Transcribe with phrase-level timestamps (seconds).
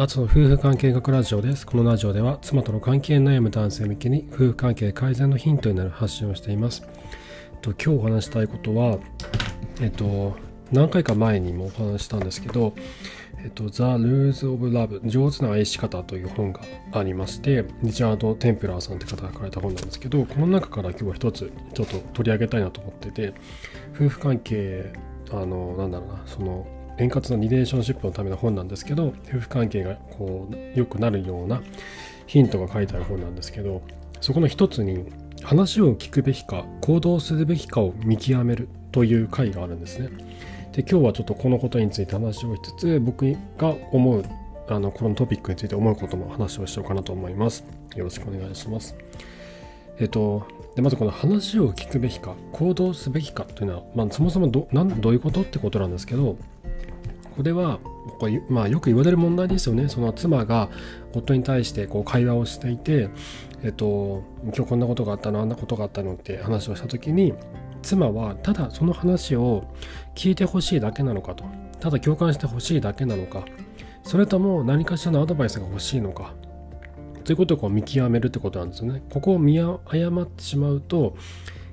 [0.00, 1.66] あとの夫婦関係学ラジオです。
[1.66, 6.82] このラジオでは妻との関係に悩む男性向けに夫婦関係改善のヒントになる発信をしています。
[7.62, 8.98] と今日お話したいことは、
[9.80, 10.36] えっと、
[10.70, 12.74] 何回か前にもお話したんですけど、
[13.42, 16.60] えっと、The Rules of Love 上手な愛し方という本が
[16.92, 23.34] ありましてリチャード・テンプラーさんって方が書かれた本なんですけどこの中から今日は一つちょっと取り上げたいなと思ってて
[23.96, 24.92] 夫婦関係
[25.32, 31.62] あのなんだろうなその円滑なリレーションシップのための本なんですけど夫婦関係がこう良くなるような
[32.26, 33.82] ヒントが書いてある本なんですけど
[34.20, 35.06] そこの一つに
[35.42, 40.08] 話を聞くべきか行動するべきかを見極めるという回があるんですね。
[40.72, 44.24] で今日はちょっとこのことについて話をしつつ僕が思う
[44.68, 47.64] あのこのトピックについて思うことも話をしようかなと思います。
[47.96, 48.96] よろしくお願いします。
[49.98, 50.46] えっと、
[50.76, 56.36] でまずこの話を聞くべきか行動すべきかというのは、まあ、そもそもどなんどういうことってことなんですけど
[57.38, 57.78] これは
[58.18, 59.88] これ、まあ、よく言われる問題ですよね。
[59.88, 60.70] その妻が
[61.14, 63.10] 夫に対してこう会話をしていて、
[63.62, 67.34] えっと、今日こんなことがあったの、あんなことがあったのって話をした時に、
[67.80, 69.72] 妻はただその話を
[70.16, 71.44] 聞いてほしいだけなのかと、
[71.78, 73.44] ただ共感してほしいだけなのか、
[74.02, 76.34] それとも何かしらのアドバイスが欲しいのか、
[77.22, 79.00] ということをこう見極めるってことなんですよね。
[79.10, 81.14] ここを見誤ってしまうと、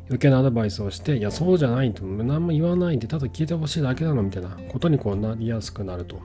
[0.07, 6.19] 余計なアドバイスをして、いや、そうじゃないと、何も言わないで、ただ聞いてほしいだけなのみたいなことにこうなりやすくなると。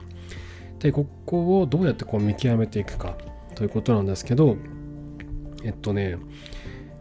[0.79, 3.15] で、ここをどうやってこう見極めていくか
[3.55, 4.57] ということなんですけど、
[5.63, 6.17] えっとね、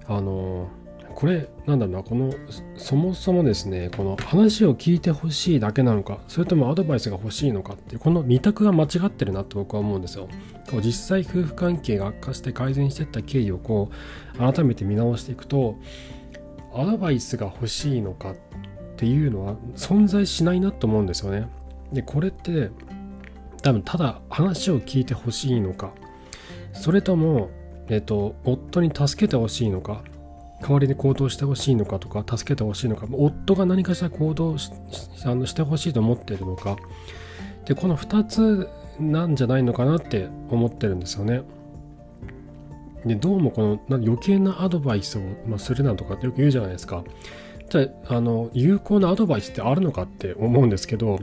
[0.06, 0.68] あの、
[1.14, 2.32] これ、なんだろうな、この、
[2.76, 10.28] そもそもですね、この話を聞いてほしいだけなのか、それともアドバイスが欲しいのかって、この2択が間違ってるなって僕は思うんですよ。
[10.82, 13.90] 実際夫婦関係が悪化して改善していった経緯をこ
[14.34, 15.76] う、改めて見直していくと、
[16.74, 18.36] アドバイスが欲しいのかっ
[18.96, 21.48] ていうのは存在しないなと思うんですよね。
[21.92, 22.70] で、これって
[23.62, 25.92] 多分ただ話を聞いてほしいのか、
[26.72, 27.50] それとも、
[27.88, 30.02] えっと、夫に助けてほしいのか、
[30.62, 34.70] 代わりに行動してほしいのかとか、助けてほしいのか、夫が何かしら行動し
[35.24, 36.76] あのしてほしいと思っているのか、
[37.64, 38.68] で、この2つ
[38.98, 41.42] なんじゃないのかなって思ってるんですよね。
[43.04, 47.04] でどうもこの余計なアドバイスを、するなんとかってよく言うじゃないですか。
[47.70, 51.20] じゃああの有効なアドバイスってあるのかって思うんですけど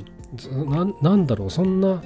[1.01, 2.01] なんだろうそんな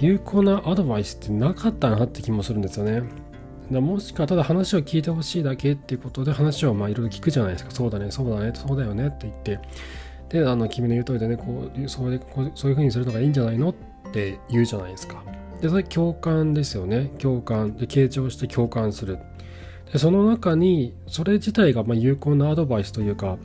[0.00, 3.02] 有効なアドバイスってなかったなって気もするんですよね。
[3.72, 7.70] だもしかただ話を聞いてほしいだけっていうことで話をまあいろいろ聞くじゃないですか。
[7.70, 9.58] そうだね、そうだね、そうだよねって言って。
[10.28, 13.74] で、あの君の言う通りでね、こうそういうこうそういうふうにするのがいいんじゃないのっ
[14.12, 15.22] て言うじゃないですか。
[15.64, 17.10] でそれ共感ですよね。
[17.18, 17.74] 共感。
[17.74, 19.18] で傾聴して共感する。
[19.90, 23.38] でその中にそれ自体がま有効なアドバイスというか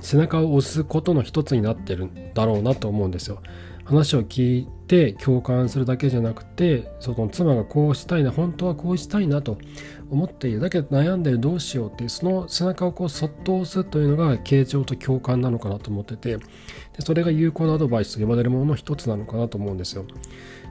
[0.00, 3.42] 背中を押すことの一つになってるんだろうなと思うんですよ。
[3.84, 9.58] 話を聞いて共感するだけじゃなくてその妻がこうしたいな本当はこうしたいなと
[10.08, 10.60] 思っている。
[10.60, 16.44] だけど悩んでるどうしようっていうその背中をこうそっと押すというのが傾聴と共感なのかなと思っててで
[17.00, 20.04] それが有効なアドバイスと呼ばれるものの一つなのかなと思うんですよ。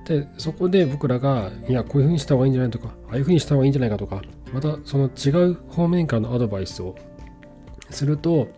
[0.06, 4.22] でそこで僕らがいやこういうふうにした方がいいんじゃないとかああいうふうにした方がいいんじゃないかとか
[4.54, 6.96] またその違う方面からのアドバイスを
[7.90, 8.50] すると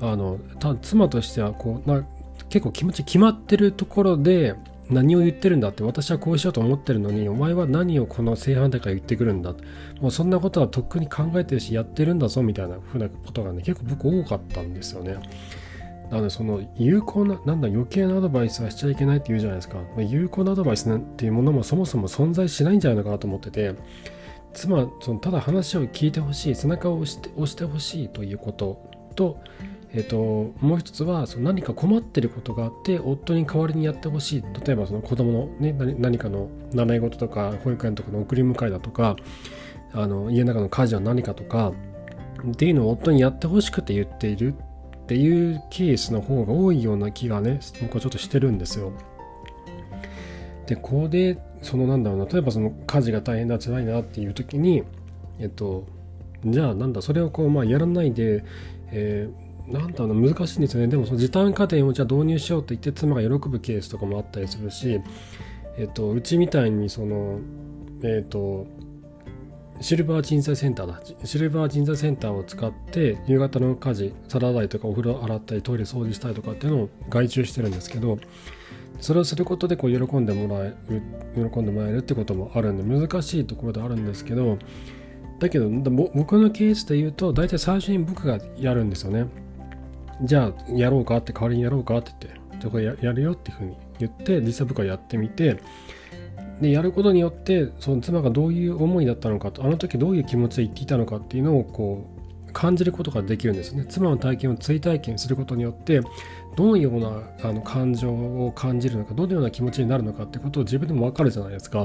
[0.00, 0.38] あの
[0.82, 2.06] 妻としてはこうな
[2.48, 4.54] 結構気持ち決まってるところで
[4.88, 9.54] 何を言ってるんだって私はこうしようと思ってるのにお前は何をこの正反対から言ってくるんだ
[10.00, 15.16] もうそんなことはとっくに考えてるしやってるんだぞみたいなふうなことがね結構僕多かったんですよね。
[16.10, 19.78] なのでその有効な、なんだ余計なアドバイスはしちゃいけないって言うじゃないですか。
[19.96, 23.74] ま有効なアドバイスなんていうものもそもそも存在しないんじゃないのかなと思ってて、
[24.52, 29.40] つまりそのただ話を聞いてほしい、背中を押して押してほしいということと、
[29.92, 34.42] えっ、と、もう一つはその何か困ってることがあって夫に代わりにやってほしい。
[34.64, 39.16] 例えばその子供の、ね、何かの習い事とか保育園とかの送り迎えだとか、
[39.92, 41.72] あの家の中の家事は何かとか
[42.50, 44.54] っていうのを夫にやってほしくて言っている
[45.06, 48.92] っていうケースの方が多いような気がね僕はちょっとしてるんですよ。
[50.66, 54.82] でここでそのなんだろうな例えばその家事が大変だ辛いなっていう時に
[55.38, 55.86] えっと
[56.44, 58.44] じゃあなんだそれをこうまあやらないで、
[58.90, 65.00] えー、なんだろうな難しいんですよねでもその時短家庭をじゃあ導入しようって言って妻が喜ぶケースとかもあったりするし
[65.78, 67.38] えっとうちみたいにその
[68.02, 68.66] えっと
[69.80, 71.00] シルバー人材センターだ。
[71.24, 78.18] シルバー人材センターを使って、夕方の家事、皿洗いとかお風呂洗ったり、トイレ掃除したりとかっていうのを外注してるんですけど、
[79.00, 81.02] それをすることでこう喜んでもらえる、
[81.50, 84.58] 喜んでもらえるってこともあるんで、難しいところであるんですけど、
[85.38, 89.26] だけど、僕のケースで言うと、大体最初に僕がやるんですよね。
[90.22, 95.58] じゃあ、やろうかって、代わりにやろうかって言って、やるよっていうふうに言って、実際僕はやってみて、
[96.60, 102.06] でやることによってその妻がどういう思いだったのかとあの時どういう気持ちで言っていたのかっていうのをこ
[102.48, 103.84] う感じることができるんですね。
[103.86, 106.00] 妻の体験を追体験することによって
[106.56, 111.84] どのようなあの感情を感じるのかどのような気持ちになるのかってことを自分でも分かるじゃないですか。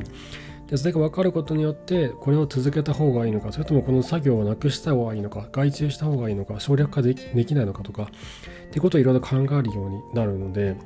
[0.67, 10.77] でそれが分かることによってこれを続けた方がいいのかそれともこの作業をなくした方がいいのか外注した方がいいのか省略化できできないのかとかってことをいろいろ考えるようになるので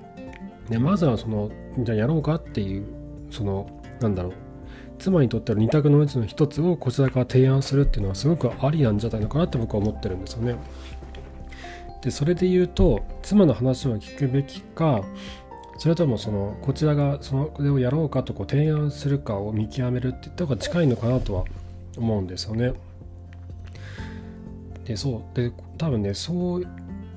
[0.70, 3.05] でまずはそのじゃあやろうかっていう
[3.36, 3.68] その
[4.00, 4.34] なんだろう
[4.98, 10.56] 妻にとっては二択のうちの一つをこちらから提案するっていうのはすごくありなんじゃないのかなって僕は思ってるんですよね。
[12.02, 15.04] でそれで言うと妻の話を聞くべきか
[15.78, 21.46] それともそのこちらがそれをやろうかとこう提案するかを見極めるっていった方が近いのかなとは
[21.98, 22.74] 思うんですよね。
[24.86, 26.66] でそうで多分ねそう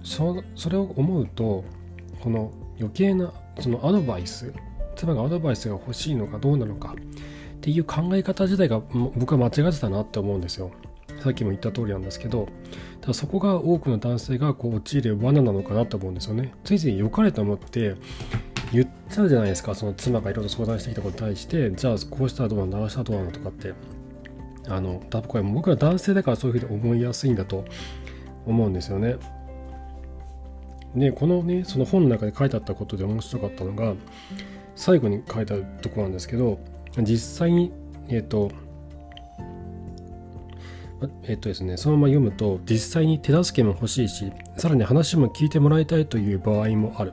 [0.03, 1.65] それを思うと
[2.21, 4.53] この余計なそのアドバイス
[4.99, 8.81] 妻がアドバイスが欲しいのかどうなのかっていう考え方自体が
[9.17, 10.71] 僕は間違ってたなって思うんですよ。
[11.23, 12.49] さっきも言った通りなんですけど
[13.01, 16.53] ただそこが多くの男性がこう陥る罠なのかなと思うんですよね。
[16.65, 17.97] ついつい良かれと思って
[18.73, 23.73] 言っちゃうじゃないですかその妻がいろいろ相談してきたことに対してじゃあこうしたらどうなのああしたらどうなのとかって
[24.69, 27.65] あの多分これ僕ら男性だからそういうふうに思いやすいんだと
[28.47, 29.17] 思うんですよね。
[30.95, 33.95] でこのねその本の中で書いてあったことで面白かったのが
[34.79, 36.61] 最後に書いてあるとこなんですけど
[36.99, 37.73] 実際に
[38.09, 38.53] えっ、ー、と
[41.25, 47.13] えっ、ー、とですねそのまま読むと実際に手助けも欲しいしさらに話も聞いてもらいたいという場合もある。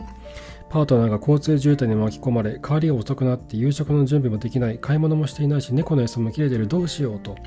[0.70, 7.38] パートナーが交通渋滞に巻き込まれ帰りが遅くなって夕食の準備もできない買い物もしていないし猫の餌も切れてるどうしようと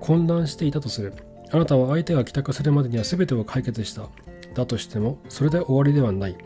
[0.00, 1.14] 混乱していたとする。
[1.50, 4.08] あなたは相手が帰宅するまでには全てを解決した。
[4.54, 6.36] だとしてもそれで終わりではない。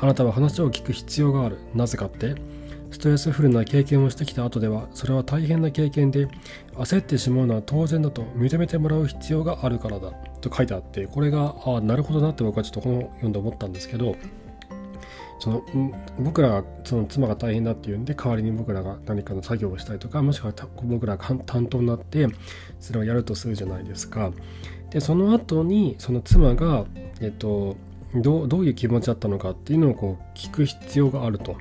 [0.00, 2.34] あなたは話を聞く必要があるなぜかって
[2.90, 6.26] ストレスフルな経験をしてきた後ではそれは大変な経験で
[6.74, 10.10] 焦ってしまうのは当然だと認めてもらう必要があるからだ
[10.40, 14.16] と書いてあってこれがああなるほどなって僕はちょっとこの読んで思ったんですけど
[15.38, 15.62] その
[16.18, 20.52] 僕らがその妻が大変だっていうんで代わりに僕らが何かの作業をしたりとかもしくは
[20.82, 22.28] 僕らが担当になって
[22.78, 24.32] それをやるとするじゃないですか。
[24.90, 26.84] でその後にその妻が、
[27.20, 27.76] えっと、
[28.14, 31.56] どどういう気持ちだったのかっていうのをこう聞く必要があると。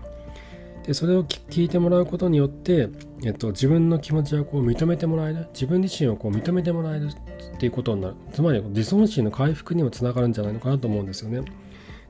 [0.85, 2.89] でそれを聞いてもらうことによって、
[3.23, 11.41] えっと、自分の気持ちをこう認めてもらえる自分自身をこう認めてもらえるっていうことになるつまり自尊心の回復にもつながるんじゃないのかなと思うんですよね。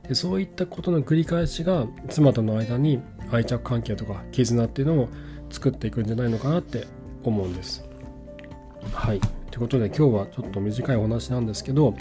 [0.08, 3.00] でそういったことの繰り返しが妻との間に
[3.30, 5.08] 愛着関係とか絆っていうのを
[5.50, 6.86] 作っていくんじゃないのかなって
[7.22, 7.84] 思うんです。
[8.92, 9.20] はい。
[9.50, 11.94] ということで今日はちょっと短いお話なんですけど、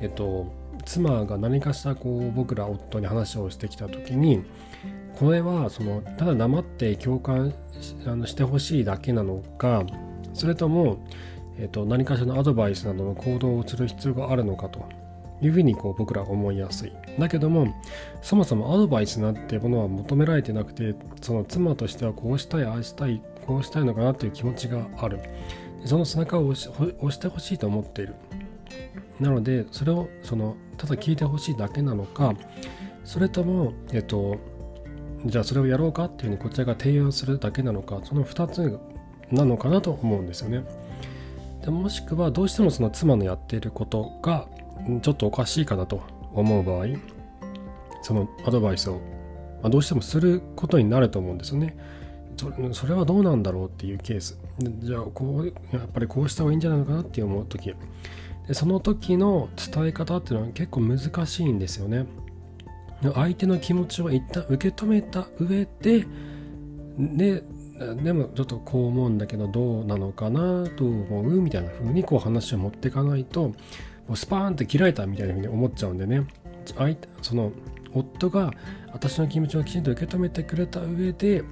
[0.00, 0.52] えっと、
[0.88, 4.42] 妻が何かしらこう僕ら夫に話をしてきた時に
[5.18, 7.52] これはそのただ黙って共感
[8.06, 9.84] あのしてほしいだけなのか
[10.32, 11.04] それとも、
[11.58, 14.88] えっと、何かしらのアドバイスなどの行動をする必要があるのかと
[15.42, 16.92] いうふうにこう僕らは思いやすい。
[17.18, 17.74] だけども
[18.22, 25.20] そもそもアドバイスなんてものは求められてなくてその妻としてはこうしたいああしたいこうしたいのかなという気持ちがある
[25.84, 28.14] その背中を押してほしいと思っている
[29.20, 32.34] なのでそれをそのただ聞いてほしいだけなのか
[33.04, 34.36] それともえっと
[35.24, 38.78] じゃあそれをやろうかっていうふうにこちらが提案するだけなのかその2つ
[39.32, 40.64] なのかなと思うんですよね。
[41.62, 44.46] でもしくはどうしてもその妻のやっていることが
[45.02, 46.86] ちょっとおかしいかなと思う場合
[48.02, 48.94] そのアドバイスを、
[49.60, 51.76] まあ、どうしてもすることになると思うんですよね。
[52.72, 54.38] それはどうなんだろうっていうケース。
[54.60, 55.46] じゃあこう
[55.76, 57.74] やっぱりこうした方がいいんじゃないのかなって思う時。
[58.48, 62.06] でその時の伝え方っていうのは結構難しいんですよね
[63.14, 66.06] 相手の気持ちを一旦受け止めた上で
[66.98, 67.42] で
[68.02, 73.54] でもちょっとこう思うんだけどどうなのかなと思うみたいな風にこう話を持っていかないとも
[74.14, 76.26] うスパーンって切られたみたいな風に思っちゃうんでね
[76.76, 77.52] 相その
[77.92, 78.52] 夫が
[78.92, 81.44] 私の気持ちをきちんと受け止めてくれた上で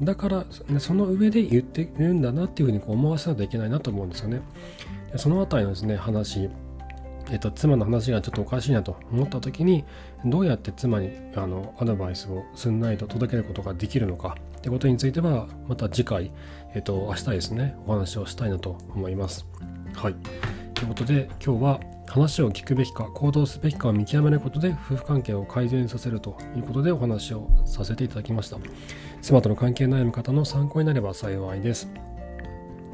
[0.00, 0.44] だから、
[0.78, 4.42] その上で言ってるんだなっていうふうにこう思わせないといけないなと思うんですよね。
[5.16, 6.50] そのあたりのですね話
[7.30, 9.84] えっと、妻の話がちょっとおかしいなと思った時に
[10.24, 16.32] どうやって妻にあのアドバイスをすんないと届けることができるのかってことについてはまた次回、
[16.74, 19.46] えっと、明日ですねお話をしたいなと思います。
[19.94, 20.14] はい。
[20.74, 28.56] ということで今日は話を聞くべきか行動すべきかを見極めることで夫婦関係を改善させるということでお話をさせていただきました
[29.20, 31.88] 妻との関係悩む方の参考になれば幸いです、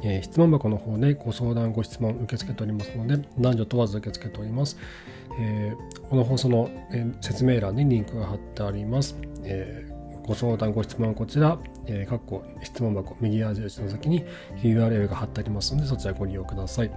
[0.05, 4.77] えー、質問箱の方でご相談ご質問受け付けておりますので男女問わず受け付けております、
[5.41, 9.89] えー、この放送の、えー、説明欄にリンクが貼ってあります、え
[10.27, 14.25] ご相談、ご質問はこちら、えー、かっこ質問箱、右矢印の先に
[14.63, 16.91] URL が貼ってありますので、そちらご利用ください。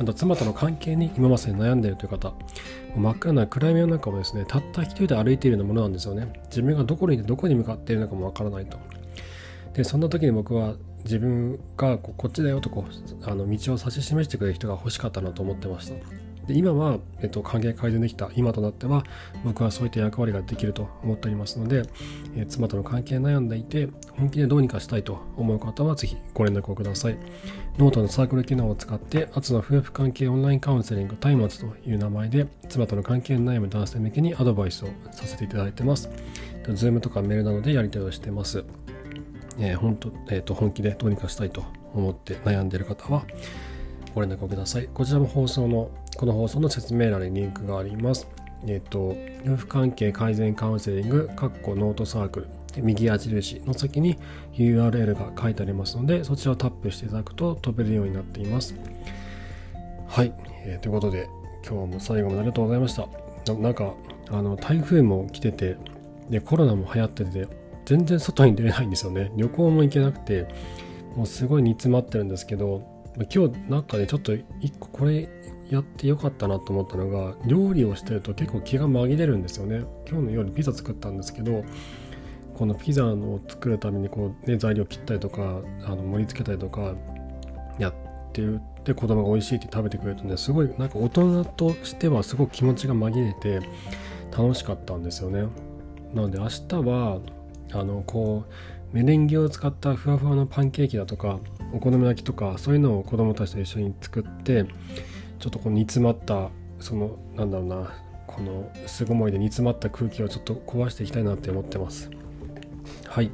[0.00, 2.34] あと、妻との関係に今まさに悩んでいるという方、
[2.96, 6.26] 真っ暗な暗闇の中をですね、たった一人で歩いているようなものなんですよね。
[6.46, 8.78] 自分がどこにいてどこに向かっているのかもわからないと。
[9.74, 15.94] で、そんな時に僕は自分がこっちだよとこうあの道を指し示してくれる人が欲しかったなと思ってました。
[16.46, 19.04] で今は、えっと、関係改善できた今となっては
[19.44, 21.84] 僕はそういった役割ができると思っておりますので、
[22.36, 23.88] えー、妻との関係悩んでいて
[24.18, 27.18] 本気でどうにかしたいと思う方はぜひご連絡をください。
[27.78, 36.10] ノートのサークル機能を使ってアツの夫婦関係オンラインカウンセリング松明という名前で妻との関係悩む男性向けにアドバイスをさせていただいてます。
[36.74, 38.64] Zoom とかメールなどでやり取りをしてます。
[39.58, 43.24] えー、本当えーと本気でどうにかしたいと思って悩んでいる方は
[44.14, 44.88] ご連絡をください。
[44.92, 48.28] こちらも放送のこの放送の説明欄にリンクがあります。
[48.66, 52.40] えっ、と、夫婦関係改善カウンセリング、カッコノートサーク
[52.76, 54.16] ル、右矢印の先に
[54.54, 58.74] URL が書いてありますので、そちらをタップしていただくと飛べるようになっています。
[60.06, 60.32] はい、
[60.64, 61.28] えー、ということで、
[61.68, 63.08] 今日も最後までありがとうございました。
[63.52, 63.94] ななんか、
[64.30, 65.76] あの台風も来てて、
[66.30, 67.46] で、コロナも流行ってて、
[67.84, 69.32] 全然外に出れないんですよね。
[69.36, 70.46] 旅行も行けなくて、
[71.16, 72.82] もうすごい煮詰まってるんですけど、
[73.32, 75.28] 今日なんかね、ちょっと一個これ
[75.70, 79.84] やってよかったなと思ったのが料理をしてると結構気が紛れるんですよね。
[80.08, 81.64] 今日の夜ピザ作ったんですけど
[82.54, 86.94] このピザを作るためにこう、ね、材料切ったりとかあの盛り付けたりとか
[87.78, 87.94] やっ
[88.32, 88.60] てる。
[88.84, 93.66] で子供が美味しいって食べてくれるとねすごいなんか大人としてはすごく気持ちが紛れて
[94.30, 95.46] 楽しかったんですよね。
[96.12, 97.20] なので明日は
[97.74, 98.44] あのこ
[98.92, 101.40] うメレンゲを使ったふわふわのパンケーキだとか
[101.72, 104.64] お好み焼きとかそういうのを子供たちと一緒に作って
[105.40, 107.92] ちょっとこの煮詰まったそのなんだろうな
[108.26, 112.10] この巣ごもりで煮詰まった空気をちょっと壊していきたいなって思ってます。
[113.06, 113.30] はい。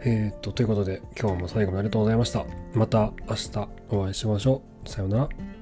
[0.00, 2.44] えー、っとということで今日も最後までありがとうございました。
[2.74, 4.88] また明日お会いしましょう。
[4.88, 5.53] さようなら。